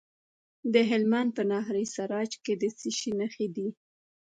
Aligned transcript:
د 0.73 0.75
هلمند 0.89 1.29
په 1.37 1.43
ناهري 1.51 1.85
سراج 1.95 2.31
کې 2.43 2.53
د 2.61 2.63
څه 2.79 2.89
شي 2.97 3.11
نښې 3.19 3.47
دي؟ 3.55 3.67